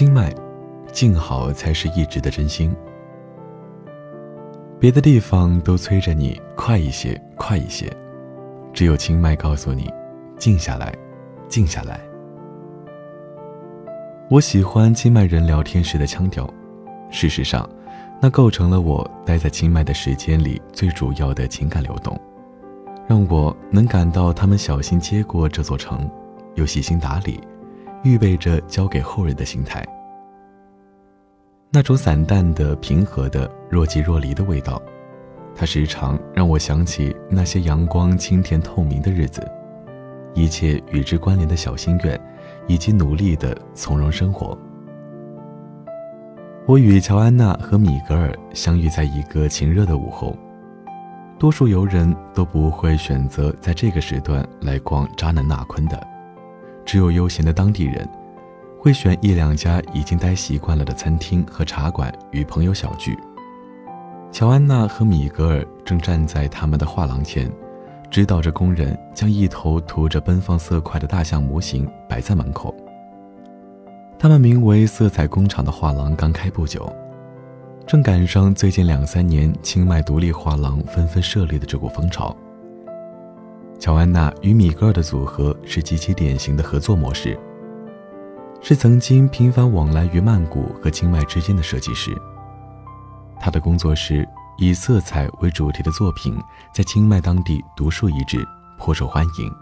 [0.00, 0.34] 清迈，
[0.92, 2.74] 静好才是一直的真心。
[4.78, 7.94] 别的地方都催着你快一些，快一些，
[8.72, 9.92] 只有清迈告诉你，
[10.38, 10.90] 静下来，
[11.50, 12.00] 静下来。
[14.30, 16.48] 我喜欢清迈人聊天时的腔调，
[17.10, 17.68] 事实上，
[18.22, 22.18] 那构成了我待在清迈的时间里最主要的情感流动，
[23.06, 26.10] 让我能感到他们小心接过这座城，
[26.54, 27.38] 又细心打理，
[28.02, 29.86] 预备着交给后人的心态。
[31.72, 34.82] 那种散淡的、平和的、若即若离的味道，
[35.54, 39.48] 它时常让我想起那些阳光清甜透明的日子，
[40.34, 42.20] 一切与之关联的小心愿，
[42.66, 44.58] 以及努力的从容生活。
[46.66, 50.36] 我与乔安娜和米格尔相遇在一个晴热的午后，
[51.38, 56.04] 多数游人都不会选择在这个时段来逛扎南纳昆的，
[56.84, 58.08] 只有悠闲的当地人。
[58.82, 63.14] 会选一两家已经待习惯了的餐厅和茶馆与朋友小聚。
[64.32, 67.52] 乔安娜和米格尔正站在他们的画廊前，
[68.10, 72.74] 指导着工人将一头涂着奔放色块的大象模型摆在门口。
[74.18, 76.90] 他们名为“色彩工厂”的画廊刚开不久，
[77.86, 82.34] 正赶上最近两三年清迈独立画廊纷纷设立的这股风潮。
[83.78, 87.38] 乔安娜与米格尔的组合是极其典型的合作模式。
[88.62, 92.16] 是曾经频繁往来于曼谷和清迈之间的设计师。
[93.40, 96.38] 他的工作室以色彩为主题的作品
[96.72, 98.46] 在清迈当地独树一帜，
[98.78, 99.52] 颇受欢迎。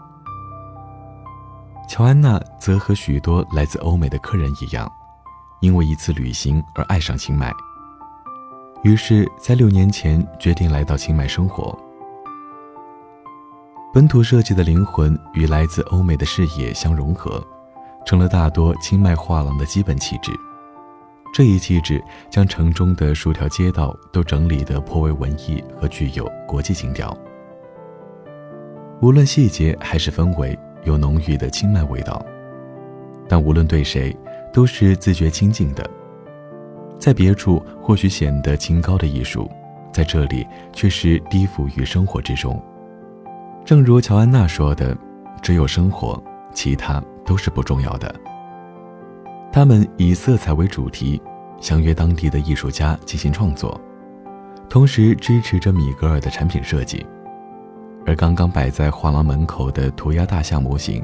[1.87, 4.91] 乔安娜则和许多来自欧美的客人一样，
[5.61, 7.53] 因为一次旅行而爱上清迈，
[8.83, 11.75] 于是，在六年前决定来到清迈生活。
[13.91, 17.41] 本土设计的灵魂与来自欧美的视野相融合。
[18.09, 20.31] 成了大多清迈画廊的基本气质，
[21.31, 27.15] 这一气质将城中的数条街道都整理得颇为文艺和具有国际情调。
[28.99, 32.19] 无论细节还是氛围，有浓郁的清迈味道。
[33.27, 34.17] 但无论对谁，
[34.51, 35.87] 都是自觉清静的。
[36.97, 39.47] 在别处或许显得清高的艺术，
[39.93, 42.59] 在这里却是低伏于生活之中。
[43.63, 44.97] 正如乔安娜说的
[45.43, 46.19] ：“只有生活，
[46.55, 48.13] 其他。”都是不重要的。
[49.51, 51.21] 他们以色彩为主题，
[51.61, 53.79] 相约当地的艺术家进行创作，
[54.67, 57.05] 同时支持着米格尔的产品设计。
[58.07, 61.03] 而刚刚摆在画廊门口的涂鸦大象模型，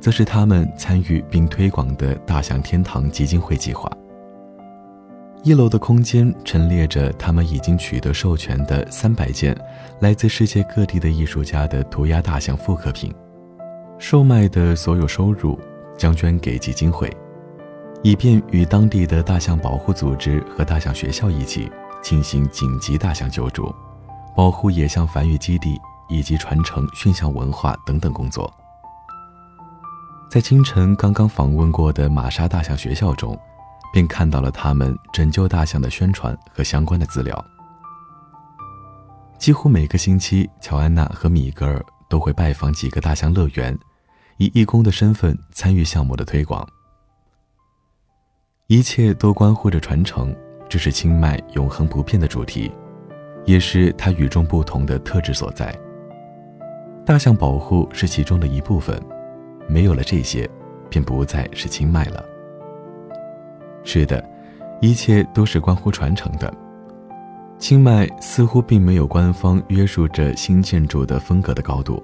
[0.00, 3.88] 则是他们参与并推广的大象天堂基金会计划。
[5.44, 9.56] 一楼的空间陈列着他们已经取得授权的三百件
[10.00, 13.12] 来自世界各地的艺术家的涂鸦大象复刻品。
[14.02, 15.56] 售卖的所有收入
[15.96, 17.08] 将捐给基金会，
[18.02, 21.70] 以便与当地的大象保护组织和大象学校一起
[22.02, 23.72] 进行紧急大象救助、
[24.36, 28.52] 保护野象繁育基地以及传承驯象文化等等工作。
[30.28, 33.38] 在清晨刚刚访问过的玛莎大象学校中，
[33.92, 37.42] 便看到了他们拯救大象的宣传和相关的资料。
[39.38, 43.78] 几乎每个星期，乔安娜和米格尔都会拜访几个大象乐园。
[44.42, 46.68] 以义工的身份参与项目的推广，
[48.66, 50.34] 一切都关乎着传承，
[50.68, 52.68] 这是清迈永恒不变的主题，
[53.44, 55.72] 也是它与众不同的特质所在。
[57.06, 59.00] 大象保护是其中的一部分，
[59.68, 60.50] 没有了这些，
[60.90, 62.24] 便不再是清迈了。
[63.84, 64.28] 是的，
[64.80, 66.52] 一切都是关乎传承的。
[67.60, 72.02] 清迈似乎并没有官方约束着新建筑的风格的高度。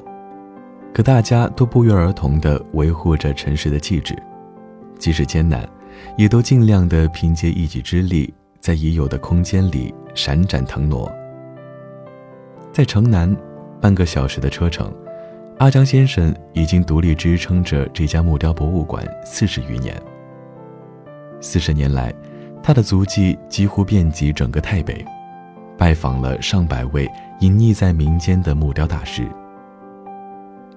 [0.93, 4.17] 可大家都不约而同地维护着城市的气质，
[4.99, 5.69] 即使艰难，
[6.17, 11.11] 也都尽量地凭借一己之力，在已有的空间里闪展腾挪。
[12.73, 13.35] 在城南，
[13.81, 14.93] 半个小时的车程，
[15.59, 19.95] 阿江先生已经独立支撑着这家木雕博物馆四十余年。
[21.41, 22.13] 四十年来，
[22.61, 25.05] 他的足迹几乎遍及整个泰北，
[25.77, 27.09] 拜访了上百位
[27.39, 29.29] 隐匿在民间的木雕大师。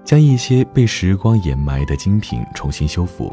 [0.04, 3.32] 将一些被时光掩埋的精品重新修复。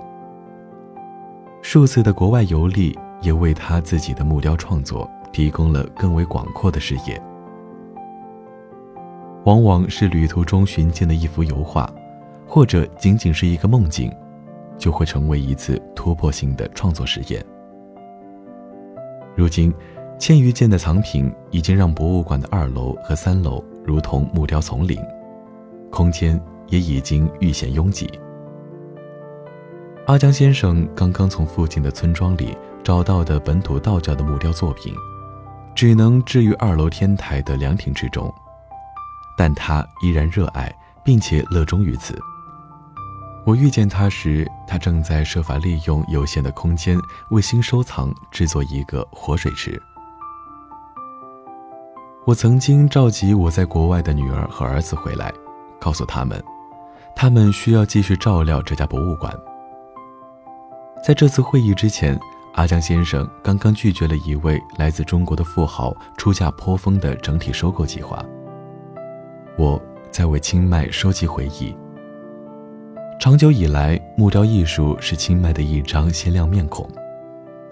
[1.63, 7.21] 数次的国外游历也为他自己的木雕创作提供了更为广阔的视野。
[9.45, 11.91] 往往是旅途中寻见的一幅油画，
[12.47, 14.13] 或者仅仅是一个梦境，
[14.77, 17.45] 就会成为一次突破性的创作实验。
[19.35, 19.73] 如今，
[20.19, 25.01] 千余件的藏品已经让博物馆的二楼和三楼如同木雕丛林，
[25.91, 26.41] 空间。
[26.69, 28.11] 也已经愈显拥挤。
[30.07, 34.95] 阿江先生刚刚从附近的村庄里找到的本土道教的木雕作品，
[35.75, 38.33] 只能置于二楼天台的凉亭之中，
[39.37, 40.75] 但他依然热爱
[41.05, 42.19] 并且乐衷于此。
[43.45, 46.99] 我遇见他时，他正在设法利用有限的空间
[47.31, 49.81] 为新收藏制作一个活水池。
[52.27, 55.33] 我曾经召集我在国外的女儿和儿子回来，
[55.81, 56.43] 告诉他们，
[57.21, 59.35] 他们需要继续照料这家博物馆。
[61.05, 62.17] 在这次会议之前，
[62.55, 68.25] 阿江先生刚刚拒绝了一位来自中国的富豪出价颇丰的整体收购计划。
[69.57, 69.83] 我
[70.13, 71.77] 在为清迈收集回忆。
[73.19, 76.89] 长久以来，木雕艺术是清迈的一张鲜亮面孔，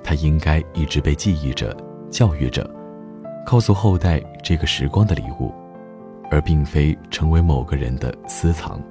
[0.02, 1.72] 它应该一直被记忆着、
[2.10, 2.69] 教育着，
[3.46, 5.54] 告诉后代这个时光的礼物，
[6.32, 8.82] 而并非成为某个人的私藏。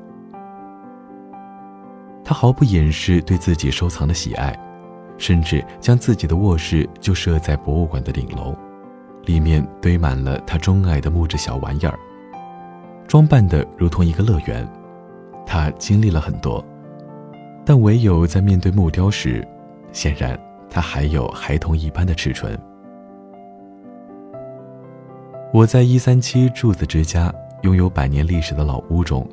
[2.25, 4.57] 他毫不掩饰对自己收藏的喜爱，
[5.15, 8.55] 甚至将自己的卧室就设在博物馆的顶楼，
[9.25, 11.97] 里面堆满了他钟爱的木质小玩意儿，
[13.07, 14.67] 装扮的如同一个乐园。
[15.45, 16.65] 他经历了很多，
[17.63, 19.47] 但唯有在面对木雕时，
[19.91, 20.37] 显然
[20.67, 22.59] 他还有孩童一般的尺寸。
[25.53, 27.31] 我在一三七柱子之家
[27.61, 29.25] 拥有百年历史的老屋中，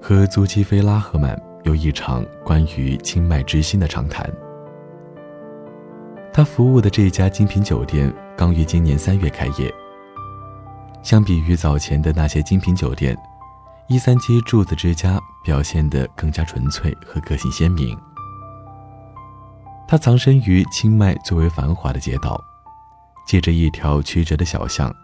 [0.00, 1.38] 和租基菲拉赫曼。
[1.64, 4.30] 有一场关于清迈之心的长谈。
[6.32, 9.72] 他服务的这家精品酒店刚于今年三月开业。
[11.02, 13.16] 相比于早前的那些精品酒店，
[13.88, 17.98] 一三七柱子之家表现得更加纯粹和个性鲜明。
[19.86, 22.38] 它藏身于清迈最为繁华的街道，
[23.26, 24.94] 借着一条曲折的小巷，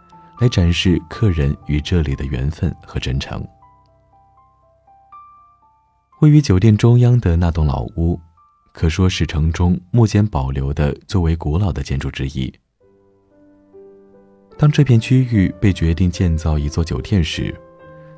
[0.41, 3.43] 来展示客人与这里的缘分和真诚。
[6.21, 8.19] 位于酒店中央的那栋老屋，
[8.73, 12.53] 可说是城中目前保留的最为古老的建筑之一。
[14.57, 17.53] 当这片区域被决定建造一座酒店时，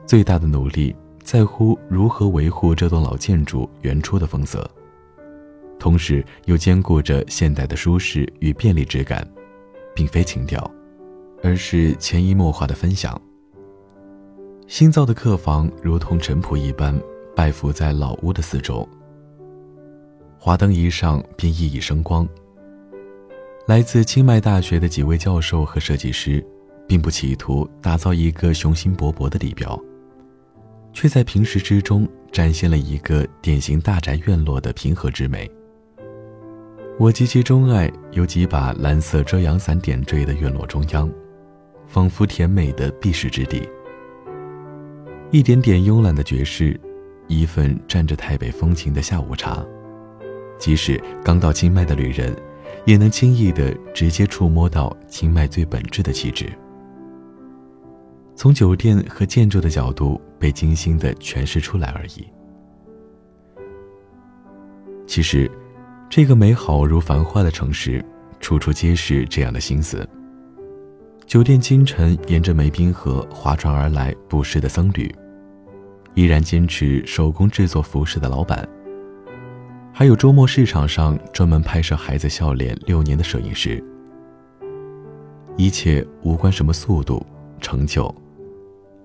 [0.05, 4.71] 最大的努力在乎如何维护这栋老建筑原初的风色，
[5.79, 9.27] 同时又兼顾着现代的舒适与便利质感，
[9.95, 10.71] 并非情调，
[11.43, 13.21] 而是潜移默化的分享。
[14.69, 16.95] 新造的客房如同尘仆一般。
[17.37, 18.89] 拜伏在老屋的四周，
[20.39, 22.27] 华灯一上便熠熠生光。
[23.67, 26.43] 来自清迈大学的几位教授和设计师，
[26.89, 29.79] 并不企图打造一个雄心勃勃的地标，
[30.95, 35.49] 却在平时之中展现了一个典型大宅院落的平和之美。
[36.99, 41.13] 我极其钟爱有几把蓝色遮阳伞点缀的院落中央，
[41.87, 43.69] 仿佛甜美的避世之地。
[45.31, 46.81] 一点点慵懒的爵士。
[47.29, 49.65] 一份蘸着台北风情的下午茶，
[50.59, 52.35] 即使刚到清迈的旅人，
[52.85, 56.47] 也能轻易的直接触摸到清迈最本质的气质。
[58.35, 62.27] 从酒店和建筑的角度被精心的诠释出来而已。
[65.07, 65.51] 其实，
[66.11, 68.05] 这个美好如繁花的城市，
[68.39, 70.07] 处处皆是这样的心思。
[71.25, 75.13] 酒店清晨沿着梅滨河划船而来，不时的僧侣。
[76.17, 78.67] 依然坚持手工制作服饰的老板，
[79.93, 83.85] 还有周末市场上专门拍摄孩子笑脸六年的摄影师。
[85.59, 87.25] 一切无关什么速度、
[87.61, 88.13] 成就，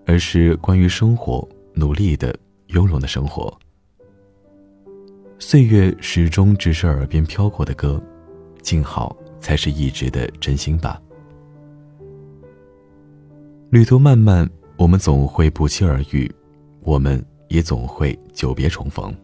[0.05, 2.33] 而是关于生活、努力的、
[2.67, 3.53] 雍容的生活。
[5.37, 8.01] 岁月始终只是耳边飘过的歌，
[8.61, 10.97] 静好才是一直的真心吧。
[13.69, 16.31] 旅途漫漫，我们总会不期而遇。
[16.83, 19.15] 我们也总会久别重逢。